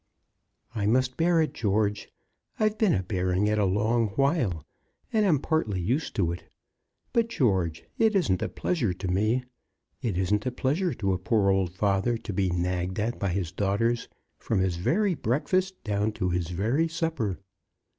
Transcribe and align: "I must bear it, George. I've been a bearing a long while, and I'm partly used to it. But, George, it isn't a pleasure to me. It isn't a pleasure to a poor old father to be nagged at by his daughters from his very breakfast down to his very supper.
"I 0.73 0.87
must 0.87 1.15
bear 1.15 1.39
it, 1.41 1.53
George. 1.53 2.09
I've 2.59 2.79
been 2.79 2.95
a 2.95 3.03
bearing 3.03 3.47
a 3.51 3.65
long 3.67 4.07
while, 4.15 4.65
and 5.13 5.27
I'm 5.27 5.37
partly 5.37 5.79
used 5.79 6.15
to 6.15 6.31
it. 6.31 6.43
But, 7.13 7.29
George, 7.29 7.83
it 7.99 8.15
isn't 8.15 8.41
a 8.41 8.49
pleasure 8.49 8.93
to 8.93 9.07
me. 9.07 9.43
It 10.01 10.17
isn't 10.17 10.47
a 10.47 10.51
pleasure 10.51 10.95
to 10.95 11.13
a 11.13 11.19
poor 11.19 11.51
old 11.51 11.75
father 11.75 12.17
to 12.17 12.33
be 12.33 12.49
nagged 12.49 12.99
at 12.99 13.19
by 13.19 13.29
his 13.29 13.51
daughters 13.51 14.07
from 14.39 14.57
his 14.59 14.77
very 14.77 15.13
breakfast 15.13 15.83
down 15.83 16.13
to 16.13 16.29
his 16.31 16.49
very 16.49 16.87
supper. 16.87 17.37